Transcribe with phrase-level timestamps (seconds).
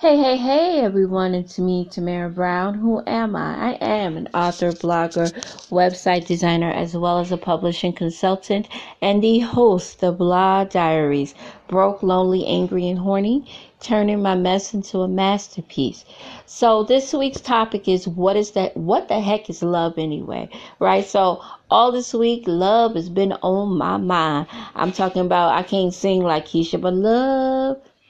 [0.00, 1.34] Hey, hey, hey, everyone.
[1.34, 2.74] It's me, Tamara Brown.
[2.74, 3.72] Who am I?
[3.72, 5.32] I am an author, blogger,
[5.70, 8.68] website designer, as well as a publishing consultant
[9.02, 11.34] and the host of Blah Diaries
[11.66, 13.44] Broke, Lonely, Angry, and Horny,
[13.80, 16.04] turning my mess into a masterpiece.
[16.46, 18.76] So, this week's topic is what is that?
[18.76, 20.48] What the heck is love anyway?
[20.78, 21.04] Right?
[21.04, 24.46] So, all this week, love has been on my mind.
[24.76, 27.47] I'm talking about, I can't sing like Keyshia, but love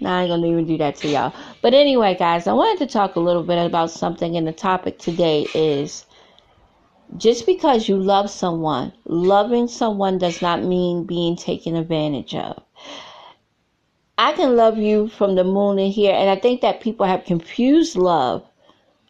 [0.01, 1.35] now I ain't gonna even do that to y'all.
[1.61, 4.99] But anyway, guys, I wanted to talk a little bit about something, and the topic
[4.99, 6.07] today is
[7.17, 12.63] just because you love someone, loving someone does not mean being taken advantage of.
[14.19, 17.25] I can love you from the moon and here, and I think that people have
[17.25, 18.45] confused love.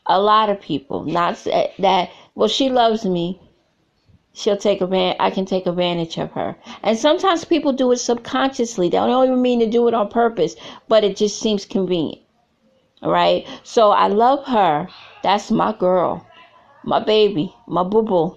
[0.06, 3.40] A lot of people, not eh, that, well, she loves me,
[4.38, 6.56] she'll take advantage I can take advantage of her.
[6.82, 8.88] And sometimes people do it subconsciously.
[8.88, 10.54] They don't even mean to do it on purpose,
[10.86, 12.22] but it just seems convenient.
[13.02, 13.46] All right?
[13.64, 14.88] So I love her.
[15.24, 16.24] That's my girl.
[16.84, 18.36] My baby, my boo boo.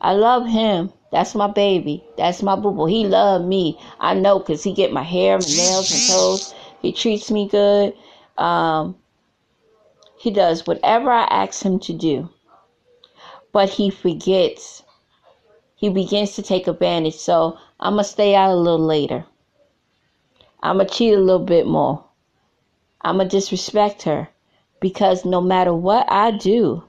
[0.00, 0.92] I love him.
[1.10, 2.04] That's my baby.
[2.16, 2.86] That's my boo boo.
[2.86, 3.78] He love me.
[3.98, 6.54] I know cuz he get my hair, my nails, and toes.
[6.82, 7.94] He treats me good.
[8.38, 8.96] Um
[10.18, 12.28] he does whatever I ask him to do.
[13.52, 14.82] But he forgets
[15.76, 17.14] he begins to take advantage.
[17.14, 19.24] So I'm going to stay out a little later.
[20.62, 22.04] I'm going to cheat a little bit more.
[23.02, 24.28] I'm going to disrespect her
[24.80, 26.82] because no matter what I do,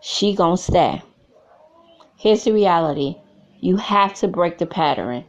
[0.00, 1.02] she going to stay.
[2.16, 3.16] Here's the reality.
[3.60, 5.24] You have to break the pattern.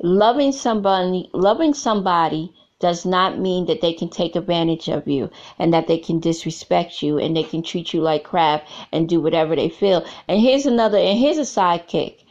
[0.00, 5.72] Loving somebody, loving somebody does not mean that they can take advantage of you and
[5.74, 9.56] that they can disrespect you and they can treat you like crap and do whatever
[9.56, 10.04] they feel.
[10.28, 12.24] And here's another, and here's a sidekick.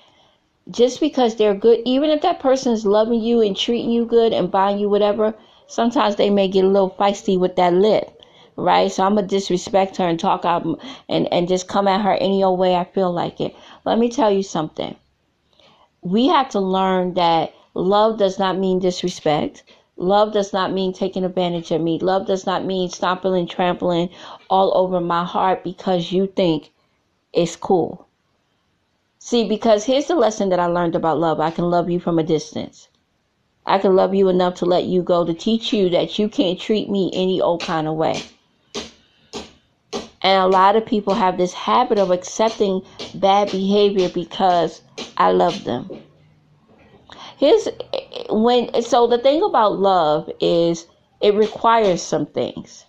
[0.69, 4.33] Just because they're good, even if that person is loving you and treating you good
[4.33, 5.33] and buying you whatever,
[5.67, 8.17] sometimes they may get a little feisty with that lip
[8.57, 8.91] right?
[8.91, 10.65] So I'm gonna disrespect her and talk out
[11.07, 13.55] and and just come at her any old way I feel like it.
[13.85, 14.95] Let me tell you something.
[16.01, 19.63] We have to learn that love does not mean disrespect.
[19.97, 21.97] Love does not mean taking advantage of me.
[21.97, 24.09] Love does not mean stomping and trampling
[24.49, 26.71] all over my heart because you think
[27.33, 28.07] it's cool.
[29.17, 32.19] See, because here's the lesson that I learned about love I can love you from
[32.19, 32.87] a distance.
[33.65, 36.59] I can love you enough to let you go to teach you that you can't
[36.59, 38.23] treat me any old kind of way.
[40.21, 42.81] And a lot of people have this habit of accepting
[43.15, 44.81] bad behavior because
[45.17, 45.89] I love them.
[47.37, 47.67] Here's
[48.29, 50.87] when so the thing about love is
[51.21, 52.85] it requires some things.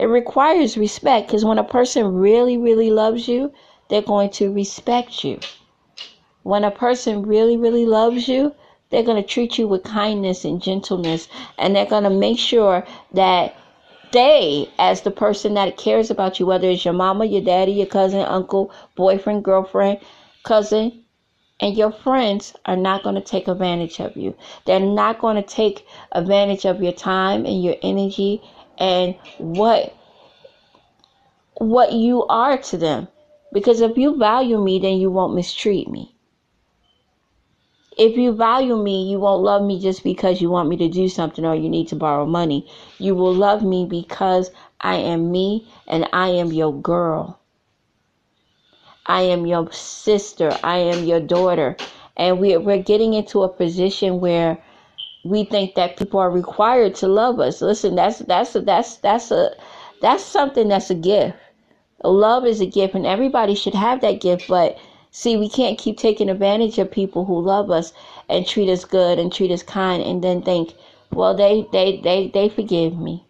[0.00, 3.52] It requires respect because when a person really, really loves you,
[3.88, 5.38] they're going to respect you.
[6.42, 8.54] When a person really, really loves you,
[8.90, 11.28] they're going to treat you with kindness and gentleness,
[11.58, 13.54] and they're going to make sure that
[14.12, 17.86] they, as the person that cares about you, whether it's your mama, your daddy, your
[17.86, 20.00] cousin, uncle, boyfriend, girlfriend,
[20.42, 21.03] cousin,
[21.64, 24.36] and your friends are not going to take advantage of you.
[24.66, 28.42] They're not going to take advantage of your time and your energy
[28.76, 29.96] and what
[31.54, 33.08] what you are to them.
[33.50, 36.14] Because if you value me, then you won't mistreat me.
[37.96, 41.08] If you value me, you won't love me just because you want me to do
[41.08, 42.68] something or you need to borrow money.
[42.98, 44.50] You will love me because
[44.82, 47.40] I am me and I am your girl.
[49.06, 50.56] I am your sister.
[50.62, 51.76] I am your daughter.
[52.16, 54.58] And we're, we're getting into a position where
[55.24, 57.60] we think that people are required to love us.
[57.60, 59.56] Listen, that's that's a, that's that's a
[60.00, 61.36] that's something that's a gift.
[62.04, 64.46] Love is a gift, and everybody should have that gift.
[64.48, 64.76] But
[65.10, 67.92] see, we can't keep taking advantage of people who love us
[68.28, 70.74] and treat us good and treat us kind, and then think,
[71.10, 73.24] well, they they they they forgive me.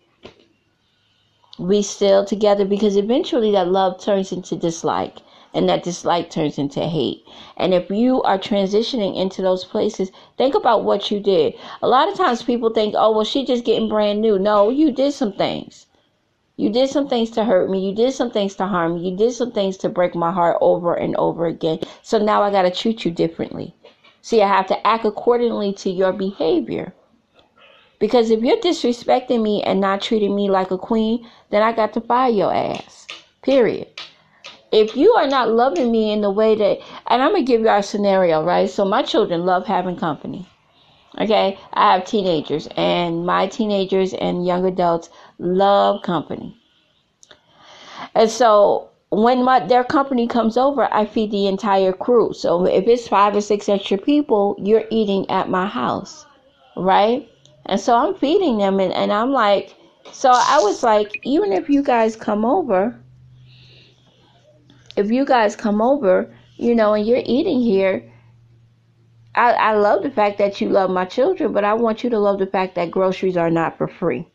[1.58, 5.18] We still together because eventually that love turns into dislike
[5.54, 7.25] and that dislike turns into hate.
[7.56, 11.54] And if you are transitioning into those places, think about what you did.
[11.81, 14.38] A lot of times people think, oh, well, she's just getting brand new.
[14.38, 15.87] No, you did some things.
[16.56, 17.88] You did some things to hurt me.
[17.88, 19.08] You did some things to harm me.
[19.08, 21.81] You did some things to break my heart over and over again.
[22.02, 23.75] So now I got to treat you differently.
[24.23, 26.94] See, I have to act accordingly to your behavior.
[28.00, 31.93] Because if you're disrespecting me and not treating me like a queen, then I got
[31.94, 33.06] to fire your ass.
[33.43, 33.88] Period
[34.75, 37.69] if you are not loving me in the way that, and I'm gonna give you
[37.69, 38.69] our scenario, right?
[38.69, 40.49] So my children love having company.
[41.21, 46.56] Okay, I have teenagers, and my teenagers and young adults love company.
[48.17, 52.32] And so when my their company comes over, I feed the entire crew.
[52.32, 56.26] So if it's five or six extra people, you're eating at my house,
[56.76, 57.29] right?
[57.67, 59.76] And so I'm feeding them, and, and I'm like,
[60.12, 62.99] So I was like, even if you guys come over,
[64.96, 68.11] if you guys come over, you know, and you're eating here,
[69.35, 72.19] I, I love the fact that you love my children, but I want you to
[72.19, 74.29] love the fact that groceries are not for free.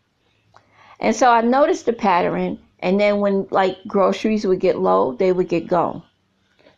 [0.99, 5.31] And so I noticed the pattern, and then when like groceries would get low, they
[5.31, 6.03] would get gone.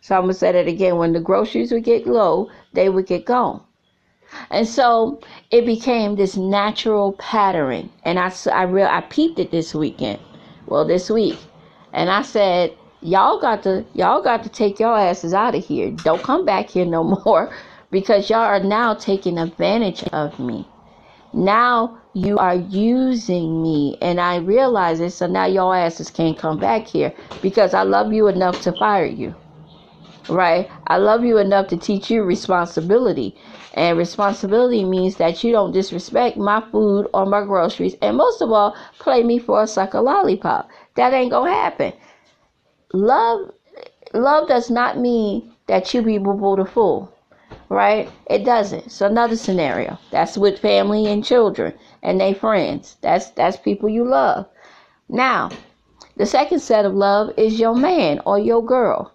[0.01, 0.97] So I'm gonna say that again.
[0.97, 3.63] When the groceries would get low, they would get gone.
[4.49, 5.19] And so
[5.49, 7.89] it became this natural pattern.
[8.03, 10.19] And I, I, real, I peeped it this weekend.
[10.67, 11.37] Well, this week.
[11.93, 15.91] And I said, y'all got to, y'all got to take your asses out of here.
[15.91, 17.51] Don't come back here no more
[17.91, 20.67] because y'all are now taking advantage of me.
[21.33, 23.97] Now you are using me.
[24.01, 25.11] And I realize it.
[25.11, 29.05] So now your asses can't come back here because I love you enough to fire
[29.05, 29.35] you
[30.29, 30.69] right?
[30.87, 33.35] I love you enough to teach you responsibility.
[33.73, 37.95] And responsibility means that you don't disrespect my food or my groceries.
[38.01, 40.69] And most of all, play me for a sucker lollipop.
[40.95, 41.93] That ain't gonna happen.
[42.93, 43.51] Love
[44.13, 47.13] love does not mean that you be boo the fool.
[47.69, 48.09] Right?
[48.29, 48.91] It doesn't.
[48.91, 49.97] So another scenario.
[50.11, 51.73] That's with family and children
[52.03, 52.97] and they friends.
[53.01, 54.47] That's that's people you love.
[55.07, 55.49] Now,
[56.17, 59.13] the second set of love is your man or your girl.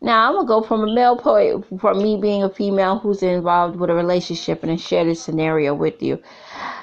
[0.00, 3.76] Now I'm gonna go from a male point from me being a female who's involved
[3.76, 6.22] with a relationship and I share this scenario with you.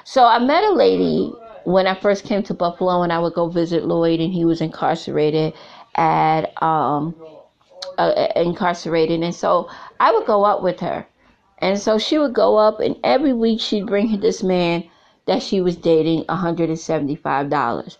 [0.04, 1.32] So I met a lady
[1.64, 4.60] when I first came to Buffalo and I would go visit Lloyd and he was
[4.60, 5.54] incarcerated
[5.94, 7.14] at um
[7.98, 9.68] uh, incarcerated and so
[10.00, 11.06] I would go up with her.
[11.58, 14.84] And so she would go up and every week she'd bring this man
[15.26, 17.96] that she was dating $175.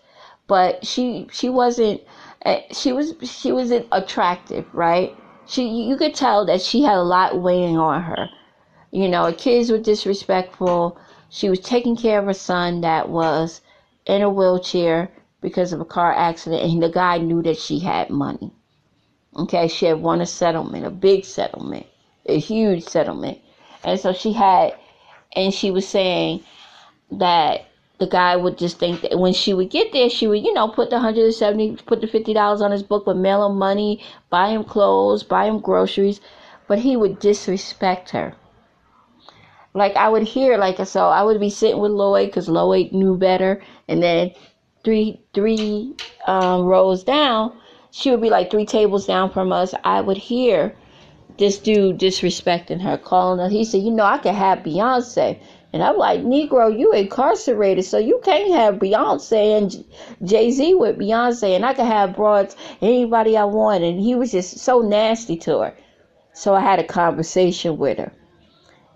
[0.47, 2.01] But she she wasn't
[2.45, 5.15] uh, she was she wasn't attractive, right?
[5.45, 8.29] She you could tell that she had a lot weighing on her.
[8.91, 10.97] You know, her kids were disrespectful.
[11.29, 13.61] She was taking care of her son that was
[14.05, 15.09] in a wheelchair
[15.43, 18.51] because of a car accident, and the guy knew that she had money.
[19.35, 21.85] Okay, she had won a settlement, a big settlement,
[22.25, 23.37] a huge settlement,
[23.83, 24.75] and so she had,
[25.35, 26.43] and she was saying
[27.11, 27.65] that
[27.99, 30.67] the guy would just think that when she would get there, she would, you know,
[30.67, 34.63] put the 170, put the $50 on his book, but mail him money, buy him
[34.63, 36.19] clothes, buy him groceries,
[36.67, 38.33] but he would disrespect her.
[39.73, 43.17] Like I would hear, like so, I would be sitting with Lloyd because Lloyd knew
[43.17, 44.31] better, and then
[44.83, 45.95] three three
[46.27, 47.57] um, rows down,
[47.91, 49.73] she would be like three tables down from us.
[49.83, 50.75] I would hear
[51.37, 53.49] this dude disrespecting her, calling her.
[53.49, 55.39] He said, "You know, I could have Beyonce."
[55.73, 59.83] And I'm like, Negro, you incarcerated, so you can't have Beyonce and
[60.23, 63.83] Jay Z with Beyonce, and I can have broads anybody I want.
[63.83, 65.77] And he was just so nasty to her.
[66.33, 68.11] So I had a conversation with her.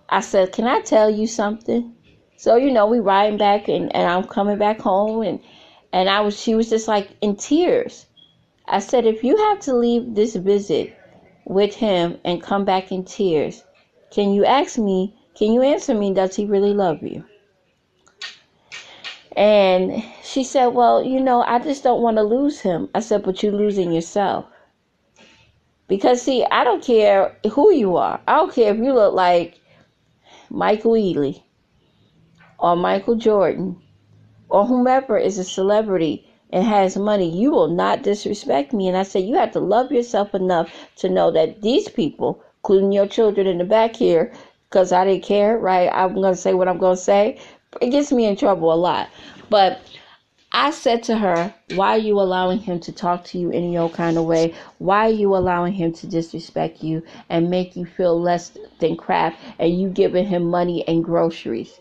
[0.09, 1.95] I said, Can I tell you something?
[2.35, 5.39] So, you know, we riding back and, and I'm coming back home and
[5.93, 8.05] and I was she was just like in tears.
[8.67, 10.97] I said, if you have to leave this visit
[11.45, 13.63] with him and come back in tears,
[14.11, 16.15] can you ask me can you answer me?
[16.15, 17.23] Does he really love you?
[19.35, 22.89] And she said, Well, you know, I just don't want to lose him.
[22.95, 24.45] I said, But you're losing yourself.
[25.87, 28.19] Because, see, I don't care who you are.
[28.27, 29.59] I don't care if you look like
[30.49, 31.43] Michael Ealy
[32.57, 33.79] or Michael Jordan
[34.49, 37.29] or whomever is a celebrity and has money.
[37.29, 38.87] You will not disrespect me.
[38.87, 42.91] And I said, You have to love yourself enough to know that these people, including
[42.91, 44.31] your children in the back here,
[44.69, 45.89] because I didn't care, right?
[45.93, 47.39] I'm going to say what I'm going to say.
[47.81, 49.09] It gets me in trouble a lot.
[49.49, 49.79] But
[50.53, 53.89] I said to her, Why are you allowing him to talk to you in your
[53.89, 54.55] kind of way?
[54.77, 59.37] Why are you allowing him to disrespect you and make you feel less than crap
[59.59, 61.79] and you giving him money and groceries?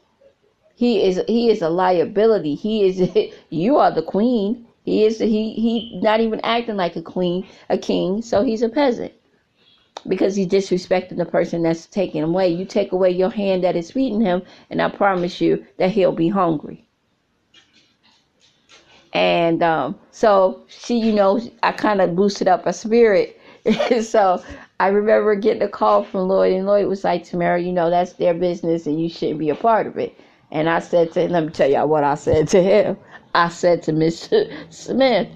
[0.76, 2.54] He is he is a liability.
[2.54, 3.10] He is
[3.50, 4.66] you are the queen.
[4.84, 8.68] He is he he not even acting like a queen, a king, so he's a
[8.68, 9.12] peasant
[10.06, 12.48] because he's disrespecting the person that's taking him away.
[12.48, 16.12] You take away your hand that is feeding him, and I promise you that he'll
[16.12, 16.86] be hungry.
[19.14, 23.40] And um, so she, you know, I kind of boosted up her spirit.
[24.02, 24.42] so
[24.78, 28.12] I remember getting a call from Lloyd, and Lloyd was like, Tamara, you know, that's
[28.12, 30.14] their business, and you shouldn't be a part of it.
[30.50, 32.96] And I said to him, let me tell y'all what I said to him.
[33.34, 34.50] I said to Mr.
[34.72, 35.28] Smith,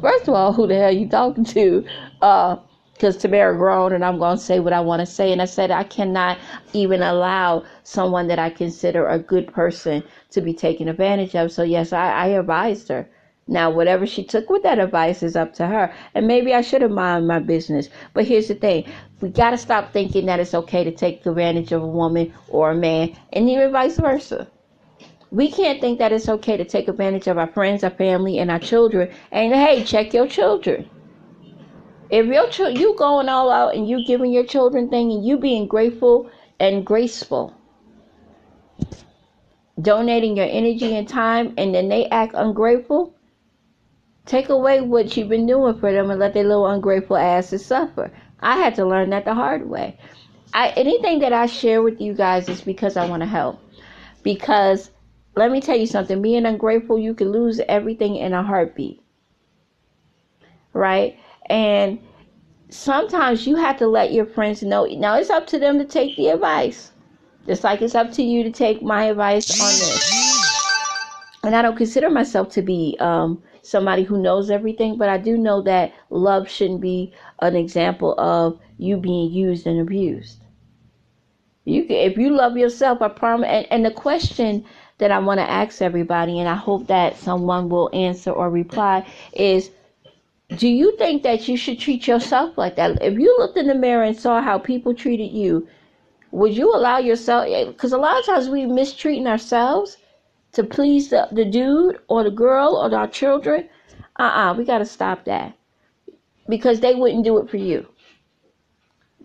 [0.00, 1.86] first of all, who the hell you talking to?
[2.20, 2.56] Uh,
[2.94, 5.32] because Tamara grown and I'm going to say what I want to say.
[5.32, 6.38] And I said, I cannot
[6.74, 11.50] even allow someone that I consider a good person to be taken advantage of.
[11.50, 13.08] So, yes, I, I advised her.
[13.46, 15.92] Now, whatever she took with that advice is up to her.
[16.14, 17.88] And maybe I should have mind my business.
[18.14, 18.84] But here's the thing
[19.20, 22.70] we got to stop thinking that it's okay to take advantage of a woman or
[22.70, 24.46] a man, and even vice versa.
[25.30, 28.50] We can't think that it's okay to take advantage of our friends, our family, and
[28.50, 29.10] our children.
[29.30, 30.88] And hey, check your children.
[32.10, 35.38] If your ch- you going all out and you giving your children thing and you
[35.38, 37.54] being grateful and graceful,
[39.80, 43.14] donating your energy and time, and then they act ungrateful,
[44.30, 48.12] take away what you've been doing for them and let their little ungrateful asses suffer.
[48.38, 49.98] I had to learn that the hard way.
[50.54, 53.60] I, anything that I share with you guys is because I want to help.
[54.22, 54.92] Because
[55.34, 59.02] let me tell you something being ungrateful, you can lose everything in a heartbeat.
[60.74, 61.18] Right?
[61.46, 61.98] And
[62.68, 64.84] sometimes you have to let your friends know.
[64.84, 66.92] Now, it's up to them to take the advice.
[67.46, 70.30] Just like it's up to you to take my advice on this.
[71.42, 75.38] And I don't consider myself to be um, somebody who knows everything, but I do
[75.38, 80.38] know that love shouldn't be an example of you being used and abused.
[81.64, 83.48] You can, if you love yourself, I promise.
[83.48, 84.64] And, and the question
[84.98, 89.06] that I want to ask everybody, and I hope that someone will answer or reply,
[89.32, 89.70] is
[90.56, 93.00] do you think that you should treat yourself like that?
[93.02, 95.68] If you looked in the mirror and saw how people treated you,
[96.32, 97.46] would you allow yourself?
[97.68, 99.96] Because a lot of times we mistreating ourselves
[100.52, 103.68] to please the, the dude or the girl or our children.
[104.18, 105.56] Uh uh-uh, uh we got to stop that.
[106.48, 107.86] Because they wouldn't do it for you.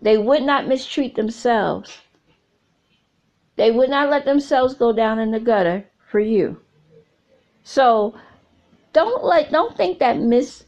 [0.00, 1.98] They would not mistreat themselves
[3.56, 6.60] they would not let themselves go down in the gutter for you.
[7.64, 8.14] So
[8.92, 10.64] don't let don't think that mis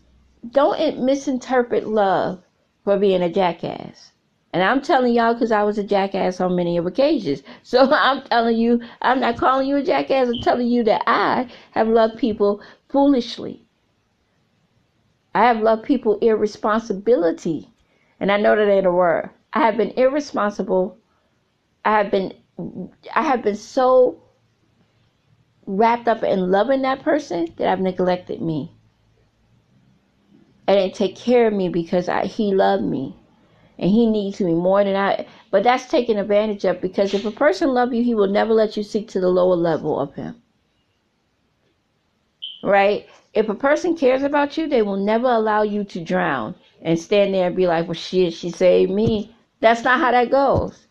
[0.51, 2.43] don't misinterpret love
[2.85, 4.13] for being a jackass.
[4.59, 7.45] And I'm telling y'all because I was a jackass on many occasions.
[7.63, 10.27] So I'm telling you, I'm not calling you a jackass.
[10.27, 13.65] I'm telling you that I have loved people foolishly.
[15.33, 17.71] I have loved people irresponsibility.
[18.19, 19.31] And I know that ain't a word.
[19.53, 20.99] I have been irresponsible.
[21.85, 22.33] I have been
[23.15, 24.21] I have been so
[25.67, 28.73] wrapped up in loving that person that I've neglected me.
[30.67, 33.15] And didn't take care of me because I, he loved me.
[33.79, 35.27] And he needs me more than I.
[35.51, 38.77] But that's taken advantage of because if a person loves you, he will never let
[38.77, 40.43] you sink to the lower level of him.
[42.63, 43.07] Right?
[43.35, 47.33] If a person cares about you, they will never allow you to drown and stand
[47.33, 49.35] there and be like, well, shit, she saved me.
[49.61, 50.88] That's not how that goes.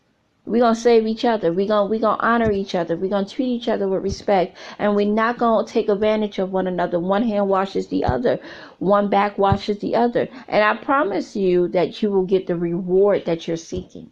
[0.48, 1.52] We're gonna save each other.
[1.52, 2.96] We're gonna we gonna honor each other.
[2.96, 4.56] We're gonna treat each other with respect.
[4.78, 6.98] And we're not gonna take advantage of one another.
[6.98, 8.38] One hand washes the other.
[8.78, 10.28] One back washes the other.
[10.48, 14.10] And I promise you that you will get the reward that you're seeking.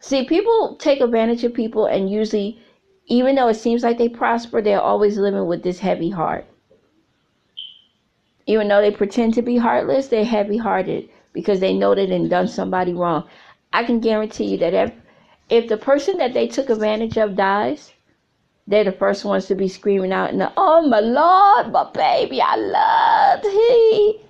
[0.00, 2.58] See, people take advantage of people and usually
[3.06, 6.46] even though it seems like they prosper, they're always living with this heavy heart.
[8.46, 12.28] Even though they pretend to be heartless, they're heavy hearted because they know they done
[12.28, 13.26] done somebody wrong.
[13.74, 14.92] I can guarantee you that if
[15.50, 17.92] if the person that they took advantage of dies,
[18.68, 22.54] they're the first ones to be screaming out and oh my lord, my baby, I
[22.54, 24.20] loved he,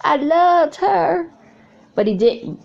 [0.00, 1.30] I loved her,
[1.94, 2.60] but he didn't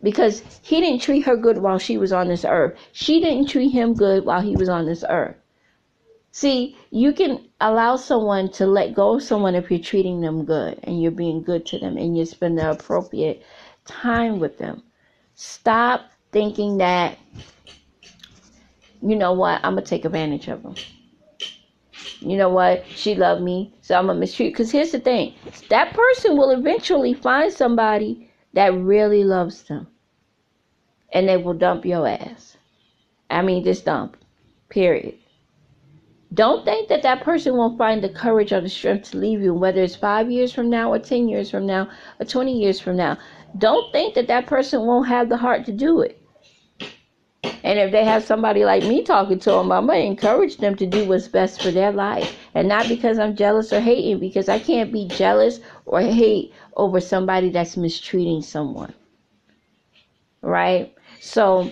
[0.00, 2.78] because he didn't treat her good while she was on this earth.
[2.92, 5.34] She didn't treat him good while he was on this earth.
[6.30, 10.78] See, you can allow someone to let go of someone if you're treating them good
[10.84, 13.42] and you're being good to them and you spend the appropriate
[13.86, 14.84] time with them.
[15.34, 17.18] Stop thinking that,
[19.02, 20.74] you know what, I'm going to take advantage of them.
[22.20, 24.52] You know what, she loved me, so I'm going to mistreat.
[24.52, 25.34] Because here's the thing
[25.68, 29.88] that person will eventually find somebody that really loves them.
[31.12, 32.56] And they will dump your ass.
[33.30, 34.16] I mean, just dump.
[34.68, 35.14] Period.
[36.34, 39.54] Don't think that that person won't find the courage or the strength to leave you,
[39.54, 41.88] whether it's five years from now, or 10 years from now,
[42.18, 43.18] or 20 years from now.
[43.56, 46.20] Don't think that that person won't have the heart to do it.
[47.62, 50.76] And if they have somebody like me talking to them, I'm going to encourage them
[50.76, 52.36] to do what's best for their life.
[52.54, 57.00] And not because I'm jealous or hating, because I can't be jealous or hate over
[57.00, 58.94] somebody that's mistreating someone.
[60.40, 60.94] Right?
[61.20, 61.70] So,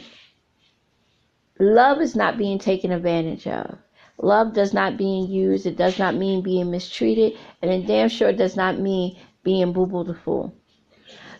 [1.58, 3.78] love is not being taken advantage of.
[4.18, 5.66] Love does not being used.
[5.66, 7.38] It does not mean being mistreated.
[7.60, 10.54] And it damn sure does not mean being boo boo the fool.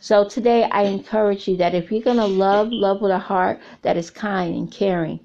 [0.00, 3.60] So today I encourage you that if you're going to love, love with a heart
[3.82, 5.20] that is kind and caring.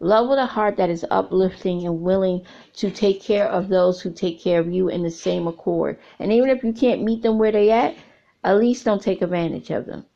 [0.00, 2.42] Love with a heart that is uplifting and willing
[2.76, 5.98] to take care of those who take care of you in the same accord.
[6.20, 7.96] And even if you can't meet them where they at,
[8.44, 10.06] at least don't take advantage of them.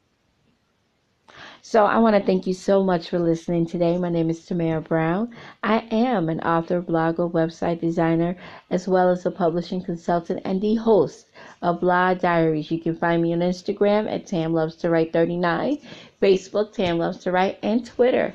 [1.65, 3.97] So I want to thank you so much for listening today.
[3.97, 5.33] My name is Tamara Brown.
[5.63, 8.35] I am an author, blogger, website designer,
[8.71, 11.31] as well as a publishing consultant and the host
[11.63, 12.73] of Blah Diaries.
[12.73, 15.79] You can find me on Instagram at Tam Loves to Write 39,
[16.21, 18.35] Facebook Tam Loves to Write, and Twitter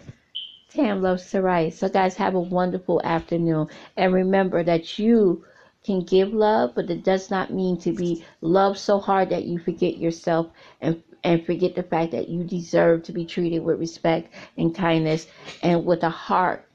[0.69, 1.73] Tam loves to write.
[1.73, 3.67] So, guys, have a wonderful afternoon.
[3.97, 5.43] And remember that you
[5.83, 9.59] can give love, but it does not mean to be loved so hard that you
[9.59, 10.47] forget yourself
[10.81, 15.27] and and forget the fact that you deserve to be treated with respect and kindness
[15.61, 16.65] and with a heart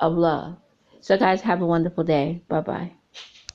[0.00, 0.56] of love.
[1.00, 2.42] So, guys, have a wonderful day.
[2.48, 2.92] Bye bye.